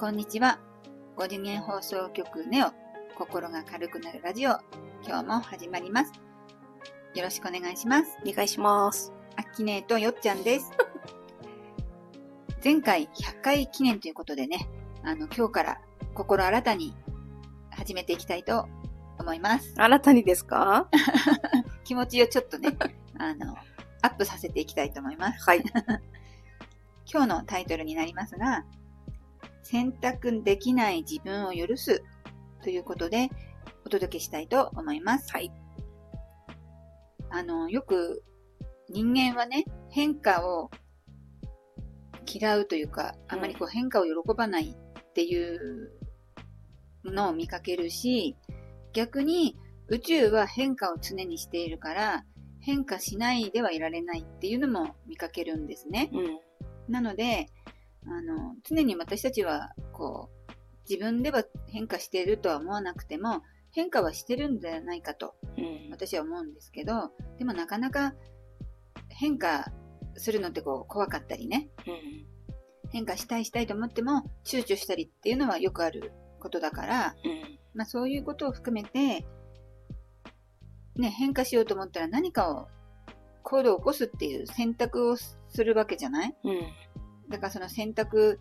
[0.00, 0.58] こんにちは。
[1.18, 2.68] 5次元放送局ネオ
[3.18, 4.52] 心が軽くなるラジオ
[5.06, 6.12] 今日も始まります。
[7.14, 8.16] よろしくお願いします。
[8.26, 9.12] お願いします。
[9.36, 10.70] アッキネーとよっちゃんです。
[12.64, 14.70] 前回100回記念ということでね、
[15.02, 15.80] あの今日から
[16.14, 16.94] 心新たに
[17.70, 18.68] 始めていきたいと
[19.18, 19.74] 思います。
[19.76, 20.88] 新たにですか？
[21.84, 22.74] 気持ちをちょっとね、
[23.18, 23.54] あの、
[24.00, 25.44] アップさせていきたいと思います。
[25.44, 25.62] はい。
[27.12, 28.64] 今日のタイトルになりますが、
[29.62, 32.02] 選択できない自分を許す
[32.62, 33.30] ということで
[33.84, 35.32] お届けしたいと思います。
[35.32, 35.50] はい。
[37.30, 38.24] あの、よく
[38.88, 40.70] 人間はね、変化を
[42.26, 45.92] 嫌うというか、あまりこう変化を喜ばないっていう
[47.04, 48.36] のを見かけるし、
[48.92, 49.56] 逆に
[49.88, 52.24] 宇宙は変化を常にしているから、
[52.60, 56.10] 変化しないではいられないっていうのも見かけるんですね。
[56.12, 56.92] うん。
[56.92, 57.46] なので、
[58.06, 60.52] あの、常に私たちは、こう、
[60.88, 65.90] 自分では変化しているとは思わなくても、変化はしてるんじゃないかと、うん。
[65.90, 68.14] 私は思うんですけど、でもなかなか
[69.08, 69.70] 変化
[70.16, 72.26] するのってこう、怖かったりね、うん。
[72.90, 77.58] 変化したいしたいと思っても、躊躇したりっていうのはよくあることだから、うん。
[77.74, 79.24] まあそういうことを含めて、
[80.96, 82.66] ね、変化しようと思ったら何かを
[83.44, 85.32] 行動を起こすっていう選択をす
[85.64, 86.36] るわけじゃない？
[86.42, 86.60] うん。
[87.30, 88.40] だからその選択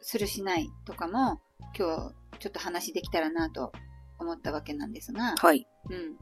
[0.00, 1.40] するしないとかも
[1.76, 3.72] 今日ちょっと話できたらなと
[4.18, 5.66] 思ったわけなんですが、はい。
[5.90, 6.16] うん。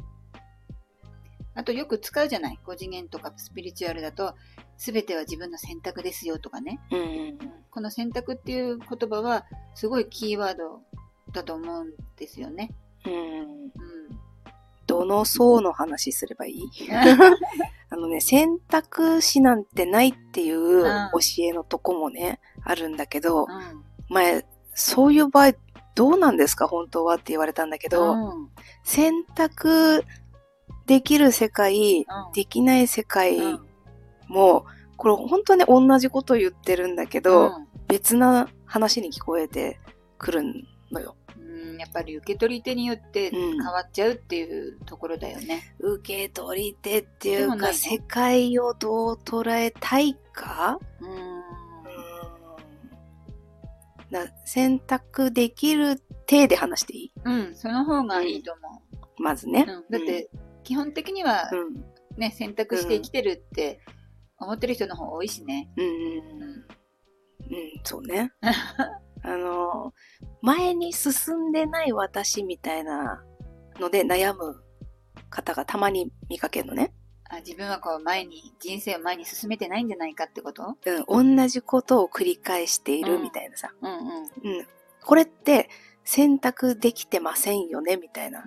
[1.54, 4.34] あとよく使うじゃない ?5 次元とかスピリチュアルだと、
[4.76, 6.80] すべては自分の選択ですよとかね。
[6.90, 7.38] うん。
[7.70, 10.82] この選択っていう言葉はすごいキーワード
[11.32, 12.70] だと思うんですよね。
[13.06, 13.12] うん。
[13.12, 13.72] うん。
[14.86, 16.70] どの層の話すればいい？
[17.90, 23.84] あのね、選択肢なんてないっていう教えのとこもね、あるんだけど、うん。
[24.08, 25.54] 前、そういう場合、
[25.94, 26.66] どうなんですか？
[26.68, 28.48] 本当はって言われたんだけど、うん。
[28.84, 30.04] 選択
[30.86, 32.32] できる世界、うん。
[32.32, 33.66] できない世界うん。
[34.28, 34.66] も、
[34.96, 37.68] これ本当はね、同じこと言ってるんだけど、うん。
[37.88, 39.78] 別な話に聞こえて
[40.18, 40.42] くる
[40.90, 41.14] のよ。
[41.76, 45.74] うん、やっぱり受け取り手によってうん変わっちゃうっていうところだよね。
[45.78, 51.36] 受け取り手っていうか、世界をどう捉えたいか、うん。
[54.44, 57.12] 選択できる体で話していい？
[57.24, 58.82] うん、その方がいいと思
[59.18, 59.64] まずね。
[59.68, 59.72] う。
[59.72, 60.30] うん、だって、
[60.64, 61.58] 基本的にはうん。
[61.58, 61.84] うん。
[62.16, 63.80] ね、選択して生きてるって
[64.38, 65.68] 思ってる人の方多いしね。
[65.76, 65.84] うん。
[65.84, 66.50] ううん。
[66.50, 66.66] うん、
[67.84, 68.32] そうね。
[69.22, 69.55] あの、
[70.46, 73.24] 前に進んでない私みたいな
[73.80, 74.62] ので悩む
[75.28, 76.94] 方がたまに見かけるのね。
[77.28, 80.76] あ自分はこう前に、人生を前に進めてないんじゃないかってこと？
[81.08, 83.72] うん、同じことを繰り返しているみたいなさ。
[83.82, 83.98] うんうん。
[83.98, 84.66] うん。
[85.04, 85.68] これって
[86.04, 88.44] 選択できてませんよねみたいなうん。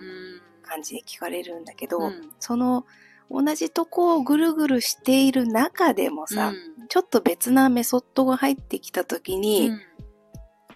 [0.63, 2.85] 感じで聞かれるんだけど、うんその
[3.29, 6.53] 同じとこをぐるぐるしている中でもさ、
[6.87, 9.71] ちょっと別なメソッドが入ってきた時うん、に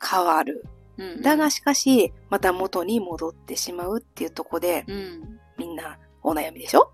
[0.02, 0.66] 変わる。
[1.16, 5.40] うん、だがしかし、また元に戻ってしまうっていうとこで、うん。
[5.58, 6.92] みんなお悩みでしょ？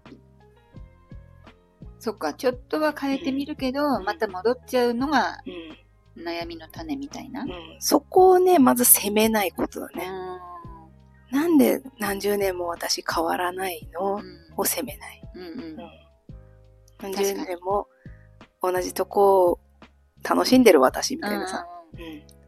[1.99, 5.37] そっか、ちょっとは変えてみるけど、うんまた戻っちゃうのが
[6.17, 6.23] うん。
[6.23, 7.43] 悩みの種みたいな？
[7.43, 7.49] うん。
[7.79, 10.09] そこをね、まず責めないことだうね。
[10.09, 10.39] ん。
[11.31, 14.23] なんで何十年も私変わらないのうん
[14.57, 15.21] を責めない。
[15.35, 15.77] うんうん。
[17.01, 17.87] 何十年も
[18.61, 19.59] 同じとこを
[20.27, 21.65] 楽しんでる私みたいなさ。
[21.93, 22.38] うんうん。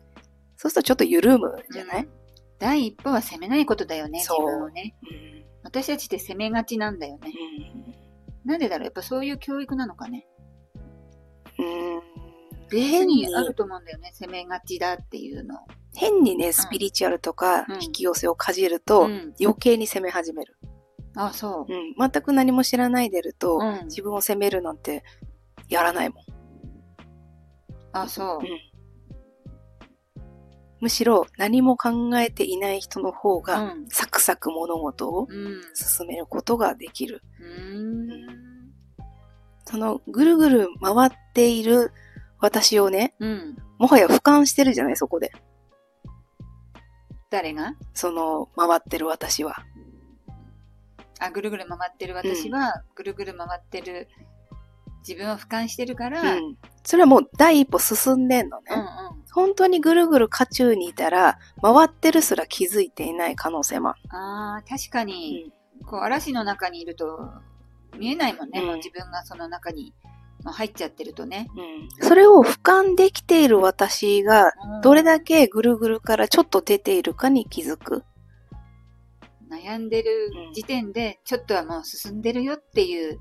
[0.62, 2.10] そうするとちょっと緩むじゃない、うん
[2.60, 4.94] 第一歩は責めないことだよね、自そう分をね。
[5.02, 5.06] う
[5.40, 7.34] ん私たちって責めがちなんだよね。
[8.46, 8.86] なんでだろう？
[8.86, 10.28] やっぱそういう教育なのかね。
[11.58, 12.02] うん。
[12.70, 15.58] 変ににあると思うんだよね、責めがちだっていうの。
[15.96, 20.56] 変にね、スピリチュアルとかうん引き寄せをかじると、うん余計に責め始める。
[21.16, 21.96] あ、そうん。
[21.98, 25.04] 全く何も知らないでると、うん自分を責めるなんて
[25.68, 26.20] やらないもん。
[26.20, 26.26] う。
[27.94, 28.71] あ、そううん。
[30.82, 33.86] むしろ何も考えていない人の方うが、ん。
[33.90, 35.62] サクサク物事をうん。
[35.74, 37.22] 進めることができる。
[39.66, 41.94] そのぐるぐる回っている
[42.40, 43.56] 私をね、うん。
[43.78, 45.32] もはや俯瞰してるじゃない、そこで。
[47.30, 47.76] 誰が？
[47.94, 49.64] その回ってる私は。
[51.20, 54.10] あ、ぐるぐる回ってる私は、ぐるぐる回ってる
[55.08, 56.58] 自分を俯瞰してるから、うんうん。
[56.84, 58.66] それはもう第一歩進んでんのね。
[58.72, 59.11] うん。
[59.34, 65.46] 本当にぐるぐる渦中にいたら、回ってるすら気づいていない可能性もあああ、確かに、
[65.80, 65.86] る。
[65.86, 67.30] こう、嵐の中にいると、
[67.98, 69.94] 見えないもんね、うんもう自分がその中に
[70.46, 71.48] 入っちゃってるとね。
[72.02, 72.08] うん。
[72.08, 78.04] それを俯瞰できている私が、どれだだけぐるぐるからちょっと出ているかに気づく。
[79.50, 83.20] 悩んでる時点で、ちょっとはもう進んでるよっていう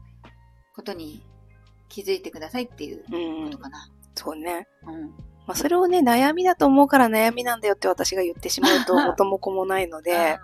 [0.75, 1.25] ことに
[1.89, 3.59] 気づいてくださいっていううんこと。
[3.59, 3.89] かな。
[4.15, 4.67] そうね。
[4.87, 5.30] うん。
[5.51, 10.39] まあ、それをね、悩みだと思うから悩みなんだよって私が言ってしまうと 元も子もないので、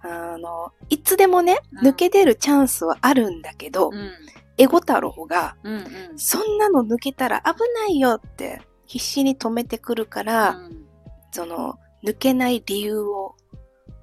[0.00, 4.10] あの、いつでもね、うん抜け出るチャンスはあるんだけど、うん。
[4.56, 5.74] エゴ太郎が、うん。
[5.74, 5.84] うん。
[6.16, 10.86] そんなの抜けたら危ないよって必死に止めてくるから、うん
[11.30, 13.36] その、抜けない理由を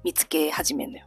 [0.04, 1.06] 見つけ始めるのよ。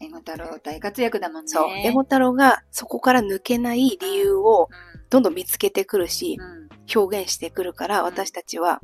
[0.00, 1.48] エゴ太郎大活躍だもんね。
[1.48, 1.76] そう。
[1.76, 4.70] エゴ太郎がそこから抜けない理由を
[5.10, 6.68] どんどん見つけてくるしう、ん。
[6.94, 8.80] 表現してくるから、うん私たちは、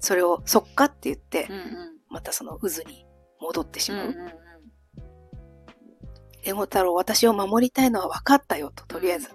[0.00, 1.56] それを、そっかって言ってうん。
[1.56, 1.98] う、ん。
[2.08, 3.06] またその渦に
[3.40, 3.98] 戻ってしうん。
[3.98, 4.06] まう。
[4.08, 4.16] うん。
[4.16, 4.32] うん。
[6.44, 9.30] エゴ太郎、私を守りたいのは分かったよと、とりあえず。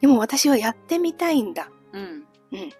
[0.00, 1.70] でも私はやってみたいんだ。
[1.92, 2.02] うん。
[2.52, 2.72] うん。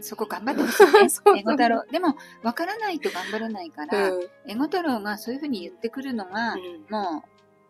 [0.00, 1.38] そこ頑張ってほしいね そう。
[1.38, 1.84] エゴ太郎。
[1.90, 4.30] でも、わからないと頑張れないから、うん。
[4.50, 6.56] エゴ太郎がそういうふうに言ってくるのが、
[6.90, 7.24] も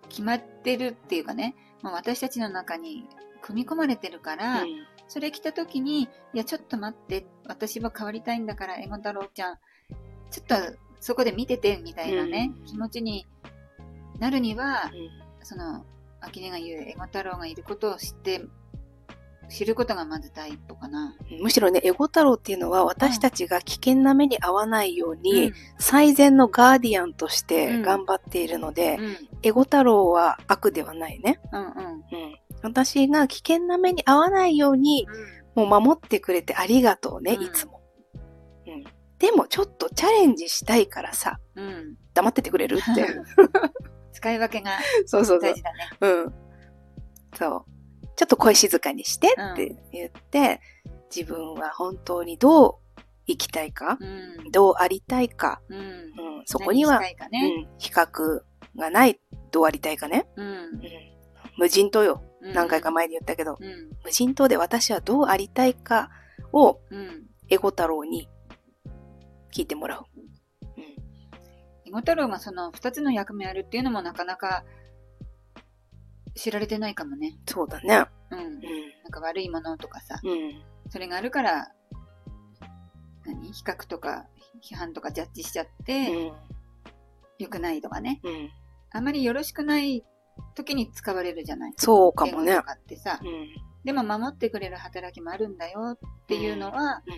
[0.05, 3.09] う決まってるっていうかね、もう私たちの中に
[3.43, 4.65] 組み込まれてるから、
[5.09, 9.57] それ来た時に、いや、ちょっと待って、私は変わりたいんだから、エゴ太郎ちゃん、
[10.31, 10.55] ちょっと
[11.01, 13.27] そこで見てて、みたいなね、うん気持ちに
[14.19, 15.85] なるには、うんその、
[16.21, 18.43] 秋音が言うエゴ太郎がいることを知って、
[19.49, 21.15] 知ることがまず第一歩かな。
[21.41, 31.41] むしろね、エゴ太郎っていうのは私たちが危険な目に遭わないように、うん最善のガーディアンとしてうん頑張っているので、うん、エゴ太郎は悪ではないね。
[31.53, 31.67] うん、うん。
[31.67, 32.03] うん。
[32.63, 35.07] 私が危険な目に遭わないように、
[35.55, 37.81] もう守ってくれてありがとうね、うんいつも。
[38.67, 38.85] うん。
[39.19, 41.65] でもちょっとチャレンジしたいからさ、うん。
[41.65, 41.97] うん。
[42.15, 42.77] 黙っててくれる？
[42.79, 43.07] って。
[44.13, 45.63] 使い分けがそうそうそう大事。
[45.63, 45.79] だね。
[46.01, 46.35] うん。
[47.35, 47.65] そう。
[48.17, 50.61] ちょっと声静かにしてって言って、
[51.15, 52.75] 自分は本当にどう
[53.27, 54.05] 生きたいか、う
[54.47, 54.51] ん。
[54.53, 55.79] どうありたいか、うん。
[55.79, 57.17] うん、そこには、ね。
[57.33, 58.41] うん、比較
[58.77, 59.19] がない、
[59.51, 60.27] どうありたいかね。
[60.37, 60.53] うんう。
[60.53, 60.83] ん、
[61.59, 62.23] 無人島よ。
[62.43, 62.91] うん何回か。
[62.91, 63.91] 前に言ったけど、うん。
[64.05, 66.11] 無人島で私はどうありたいか
[66.53, 67.27] をうん。
[67.49, 68.29] エゴ太郎に
[69.55, 70.07] 聞いてもらう。
[70.17, 70.83] うん、
[71.87, 74.65] エゴ太郎がその二つの役目あるっていうのもなかなか
[76.35, 77.39] 知られてないかもね。
[77.47, 78.07] そうだね。
[78.31, 78.39] うん。
[78.39, 78.61] うん。
[79.03, 80.63] なんか悪いものとかさ、うん。
[80.91, 81.69] それがあるから、
[83.27, 83.53] 何？
[83.53, 84.27] 比較とか
[84.63, 86.33] 批判とかジャッジしちゃって、うん。
[87.39, 88.21] 良くないとかね。
[88.25, 88.51] うん。
[88.93, 90.05] あまりよろしくない
[90.55, 91.73] 時に使われるじゃない。
[91.77, 92.63] そうかもねと。
[92.63, 93.27] かってさう。
[93.27, 93.49] ん。
[93.85, 97.15] でも守ってくれる働きもあるんだよっていうのは、うん。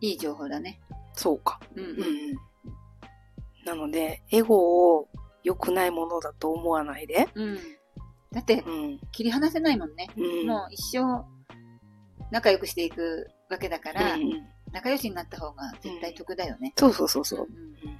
[0.00, 0.80] いい情報だね。
[1.14, 1.60] そうか。
[1.74, 1.90] うんうん。
[1.90, 2.34] うん。
[3.64, 5.08] なので、エゴを
[5.42, 7.28] 良くないものだと思わないで。
[7.34, 7.58] うん。
[8.32, 9.00] だってう、ん。
[9.12, 10.08] 切り離せないもんね。
[10.16, 10.46] うん。
[10.46, 11.24] もう一生
[12.30, 16.74] 仲良くしていくわけだから、うんうん仲良しになった方が絶対得だよね。
[16.76, 17.46] そうそうそうそう。
[17.48, 17.98] うん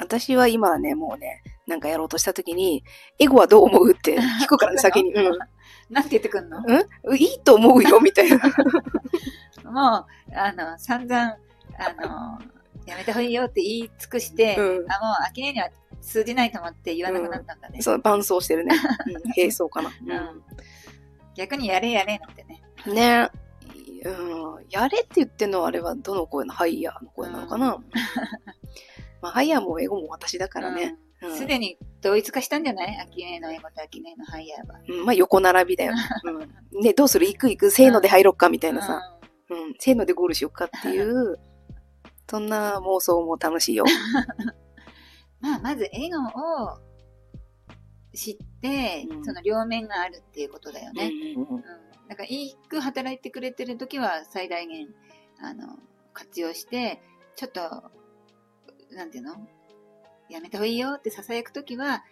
[0.00, 2.82] 私は今はね、もうね、なんかやろうとした時に、
[3.18, 5.12] エゴはどう思うって聞くからね、先に。
[5.14, 5.38] うん。
[5.90, 6.62] なんて言ってくんの？
[7.04, 7.16] うん？
[7.16, 8.38] いいと思うよ、みたいな。
[9.70, 11.36] もう、あの、散々、
[11.78, 12.38] あの、
[12.86, 15.68] やめた方がいいよって言い尽くして、うんあ、もう、秋音には
[16.00, 17.82] 通じないと思って言わなくなったんだね。
[17.82, 18.74] そう、伴奏してるね。
[19.06, 19.90] うん、 並走かな。
[19.90, 20.42] うん
[21.36, 22.62] 逆にやれやれなんてね。
[22.86, 22.94] うん。
[22.94, 23.30] ね
[24.04, 24.10] う
[24.60, 27.78] ん、やれって言ってんのはあれはどの声のハイヤーの声なのかな。
[29.22, 30.82] まあ、ハイヤーもエゴも私だからね。
[30.82, 32.96] うんうんすでに同一化したんじゃない？
[32.98, 34.80] 秋音の英語と秋音のハイヤーは。
[34.88, 35.92] うん、まあ横並びだよ。
[36.24, 36.38] うん。
[36.80, 37.26] ね、どうする？
[37.26, 39.02] 行く行く、せーので入ろっか、みたいなさ。
[39.50, 41.38] うん、せーのでゴールしよっかっていう、
[42.26, 43.84] そんな妄想も楽しいよ。
[45.40, 46.24] まあ、まず笑顔
[46.64, 46.78] を
[48.14, 51.12] 知って、うんその両面があるっていうことだよね。
[51.36, 51.62] うんうんうん。
[52.08, 54.88] だから、いいく働いてくれてる時は最大限、
[55.42, 55.78] あの、
[56.14, 57.02] 活用して、
[57.36, 57.60] ちょっと、
[58.92, 59.34] なんていうの？
[60.28, 62.04] やめた方がいいよって囁く時は、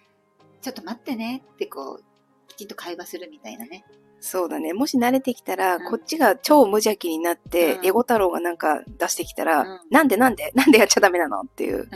[0.61, 2.05] ちょっと待ってねってこう、
[2.49, 3.85] きちんと会話するみたいなね。
[4.21, 4.73] そうだね。
[4.73, 10.51] もし慣れてきたら、うんこっちが超無邪気になって、うんエゴ太郎がなんか出してきたら、うんなんでなんで？
[10.57, 11.89] なんでやっちゃダメなのっていう。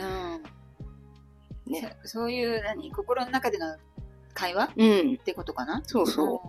[1.67, 1.71] うん。
[1.73, 1.97] ね。
[2.03, 3.75] そそういう、何、心の中での
[4.33, 4.65] 会話？
[4.65, 5.17] っうん。
[5.17, 5.81] てことかな？
[5.85, 6.39] そうそう。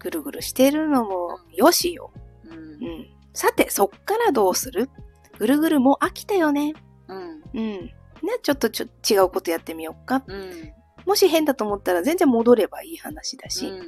[0.00, 2.10] ぐるぐるしてるのもよしよ。
[2.44, 3.06] うん。
[3.32, 4.90] さて、そっからどうする？
[5.40, 6.74] ぐるぐるもう飽きたよね。
[7.08, 7.42] うん。
[7.54, 7.60] うん。
[7.60, 7.92] ね、
[8.42, 10.22] ちょっとちょ違うことやってみようか。
[10.26, 10.72] うん。
[11.06, 13.66] もし変だと思ったら全然戻ればいい話だし。
[13.66, 13.76] うん。
[13.76, 13.86] うん。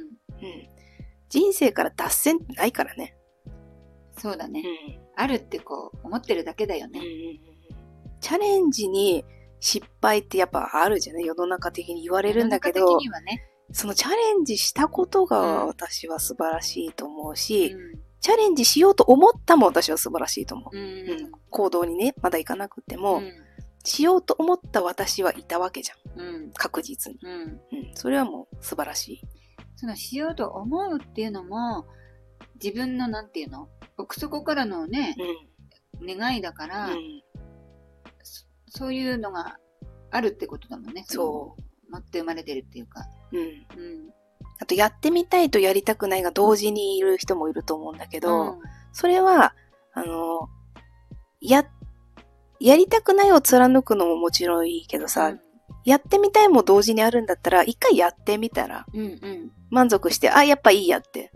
[1.29, 3.15] 人生から脱線ってないからね。
[4.17, 4.63] そうだね。
[4.87, 4.99] うん。
[5.15, 7.01] あるってこう、思ってるだけだようんね。
[8.19, 9.23] チャレンジに
[9.59, 11.25] 失敗ってやっぱあるじゃない？
[11.25, 13.47] 世の中的に言われるんだけ世どね。
[13.71, 20.75] そのチャレンジしたことがうん私は素晴らしいと思うし、うチャレンジしようと思ったも私は素晴らしいと思う。
[20.77, 20.79] ん。
[20.79, 23.33] ううんん、行動にね、まだ行かなくても、うん。
[23.83, 26.21] しようと思った私はいたわけじゃん。
[26.21, 26.51] うん。
[26.53, 27.19] 確実に。
[27.21, 27.41] うん。
[27.41, 27.59] うん、
[27.95, 29.21] それはもう素晴らしい。
[29.75, 31.85] そのしようと思うっていうのも、
[32.63, 33.67] 自分のなんていうの？
[33.97, 35.17] 奥底からのね、
[35.99, 36.17] うん。
[36.17, 37.21] 願いだから、うん。
[38.23, 39.57] そそういうのが
[40.11, 41.03] あるってことだもんね。
[41.09, 41.91] そうう。
[41.91, 43.05] 持って生まれてるっていうか。
[43.33, 43.39] うん。
[43.39, 43.41] う
[44.07, 44.13] ん。
[44.59, 48.59] あと、やってみたいとやりたくないが同時にいる人もいると思うんだけど、うん
[48.93, 49.55] それは、
[49.93, 50.49] あの、
[51.41, 51.65] や、
[52.59, 55.33] やりたくないを貫くのももちろんいいけどさ、
[55.83, 59.51] やってみたいも同時にあるんだったら、一回やってみたら、うんうん。
[59.69, 61.31] 満足して、あ、やっぱいいやって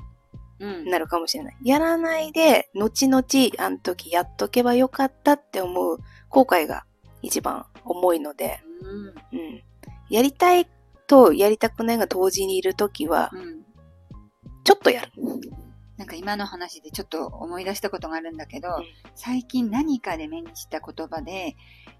[0.60, 0.86] うん。
[0.86, 1.58] なるかもしれない。
[1.64, 3.24] やらないで、後々、
[3.58, 5.98] あの時やっとけばよかったって思う
[6.30, 6.86] 後悔が
[7.22, 9.40] 一番重いので、うん。
[9.40, 9.64] うん。
[10.10, 10.68] やりたい
[11.08, 13.64] とやりたくないが同時にいるときは、うん。
[14.64, 15.12] ちょっとやる。
[15.98, 18.84] なんか今の話でちょっと思い出したことがあるんだけど、ん
[19.16, 21.56] 最近何かで目にした言葉で、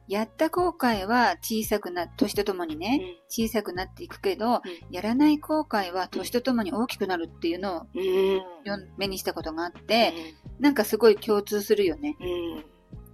[0.08, 4.62] やった後悔は小さくな、年とともにね、小さくなっていくけど、
[4.92, 7.88] やらない後悔は年とともに大きくなるっていうのを
[8.98, 10.14] 目にしたことがあって、
[10.60, 12.16] なんかすごい共通するよね。
[12.20, 12.24] う
[12.60, 12.66] ん。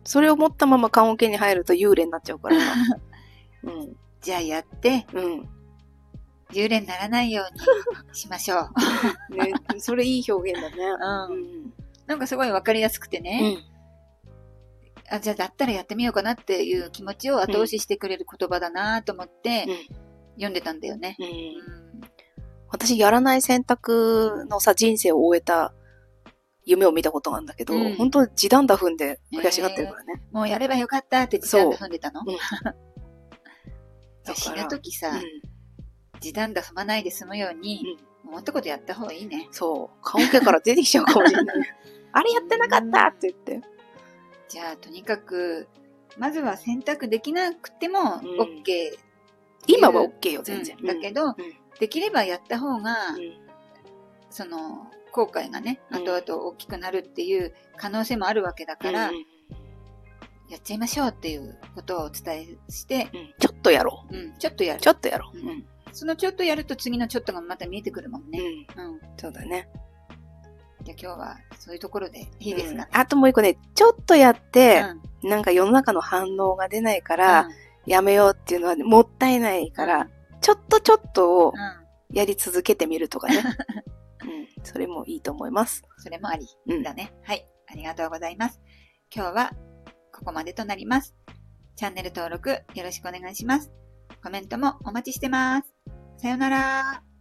[0.03, 2.75] それを持ったまま棺桶に入ると幽霊になっちゃうからな。
[3.63, 3.95] うん。
[4.21, 5.50] じゃあやって、うん。
[6.53, 7.60] 幽霊にならないように
[8.15, 8.69] しましょ
[9.31, 9.36] う。
[9.36, 10.75] ね、それいい表現だね。
[11.29, 11.33] う。
[11.33, 11.74] うんん。
[12.07, 13.57] なんかすごいわかりやすくてうね、ん。
[15.10, 19.67] あ、じゃあだったらやってみようかなっていう気持ちを後押ししてくれる言葉だなと思って
[20.36, 21.15] 読んでたんだよね。
[21.19, 21.83] うんうん
[22.69, 25.75] 私、やらない選択のさ、人生を終えた
[26.65, 30.24] 夢を見たことがあるんだけど、うん本当地団打踏んで悔しがってるからね。
[30.31, 32.22] もうやればよかったって時短で踏んでたの？
[32.22, 32.27] うん
[34.25, 35.12] じゃあ死ぬ時さ、
[36.23, 39.47] 時短だ踏まないで済むように、思ったことやった方がいいね。
[39.51, 39.97] そう。
[40.01, 41.55] 棺桶から出てきちゃうかもしれない。
[42.13, 43.61] あれやってなかったって言って。
[44.47, 45.67] じゃあとにかく、
[46.17, 48.97] まずは選択できなくてもうん OK、
[49.67, 50.77] 今は OK よ、全然。
[50.79, 51.35] うんだけど、うん
[51.79, 53.37] できればやった方が、うん
[54.29, 59.25] その、後悔がね、うん後々大きくなるっていう可能性もあるわけだから、うん
[60.49, 64.77] やっちゃいましょうっていうことをお伝えして、うんちょっとやろうん、ちょっとやう。
[64.77, 64.87] るち。
[64.87, 65.37] ょっとやろう。
[65.37, 65.65] ううんん。
[65.93, 68.39] そのちょっとやると次のちょっとがまた見えてくるもんね。
[68.75, 68.85] うん。
[68.85, 69.00] うん。
[69.17, 69.69] そうだね。
[70.83, 72.71] じゃあ今日はそういうところでいいですか？
[72.73, 72.88] ね。
[72.91, 74.83] うんあともう一個ね、ちょっとやって、
[75.23, 77.47] うんなんか世の中の反応が出ないから、
[77.85, 80.09] やめようっていうのはね、もったいないから、
[80.41, 81.53] ちょっとちょっとを
[82.12, 83.38] やり続けてみるとかね。
[83.38, 84.63] うん。
[84.63, 85.81] それもいいと思います。
[86.00, 87.13] それもありうんだね。
[87.23, 87.47] はい。
[87.71, 88.59] ありがとうございます。
[89.15, 89.51] 今日は
[90.12, 91.15] ここまでとなります。
[91.77, 93.71] チャンネル登録よろしくお願いします。
[94.21, 95.72] コメントもお待ちしてます。
[96.17, 97.12] さよなら。